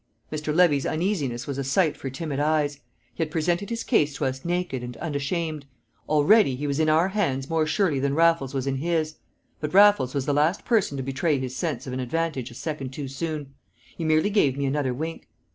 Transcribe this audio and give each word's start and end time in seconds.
Mr. 0.31 0.51
Levy's 0.51 0.87
uneasiness 0.87 1.45
was 1.45 1.59
a 1.59 1.63
sight 1.63 1.95
for 1.95 2.09
timid 2.09 2.39
eyes. 2.39 2.79
He 3.13 3.21
had 3.21 3.29
presented 3.29 3.69
his 3.69 3.83
case 3.83 4.15
to 4.15 4.25
us 4.25 4.43
naked 4.43 4.81
and 4.81 4.97
unashamed; 4.97 5.67
already 6.09 6.55
he 6.55 6.65
was 6.65 6.79
in 6.79 6.89
our 6.89 7.09
hands 7.09 7.51
more 7.51 7.67
surely 7.67 7.99
than 7.99 8.15
Raffles 8.15 8.51
was 8.55 8.65
in 8.65 8.77
his. 8.77 9.17
But 9.59 9.75
Raffles 9.75 10.15
was 10.15 10.25
the 10.25 10.33
last 10.33 10.65
person 10.65 10.97
to 10.97 11.03
betray 11.03 11.37
his 11.37 11.55
sense 11.55 11.85
of 11.85 11.93
an 11.93 11.99
advantage 11.99 12.49
a 12.49 12.55
second 12.55 12.89
too 12.93 13.07
soon: 13.07 13.53
he 13.95 14.03
merely 14.03 14.31
gave 14.31 14.57
me 14.57 14.65
another 14.65 14.91
wink. 14.91 15.29